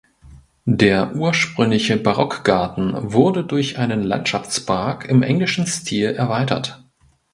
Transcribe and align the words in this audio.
Der 0.65 1.15
ursprüngliche 1.15 1.95
Barockgarten 1.97 3.13
wurde 3.13 3.43
durch 3.43 3.77
einen 3.77 4.01
Landschaftspark 4.01 5.07
im 5.07 5.21
englischen 5.21 5.67
Stil 5.67 6.07
erweitert. 6.07 6.83